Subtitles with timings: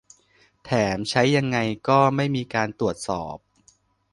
[0.63, 1.57] แถมใช้ยังไง
[1.89, 3.37] ก็ไม่มีการตรวจสอบ